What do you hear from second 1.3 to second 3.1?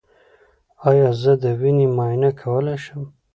د وینې معاینه کولی شم؟